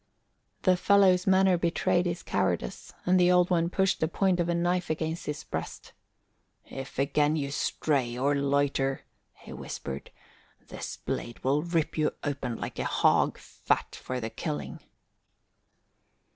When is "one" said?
3.51-3.69